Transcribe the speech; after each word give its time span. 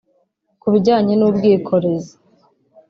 Ku 0.61 0.67
bijyanye 0.73 1.13
n’ubwikorezi 1.17 2.13